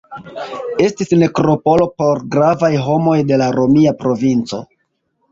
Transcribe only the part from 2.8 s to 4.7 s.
homoj de la romia provinco.